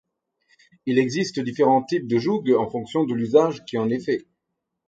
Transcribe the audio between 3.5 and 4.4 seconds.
qui en est fait.